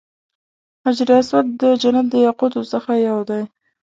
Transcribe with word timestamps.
حجر 0.83 1.09
اسود 1.19 1.45
د 1.61 1.63
جنت 1.81 2.05
د 2.11 2.15
یاقوتو 2.25 2.61
څخه 2.71 2.91
یو 3.07 3.19
دی. 3.29 3.41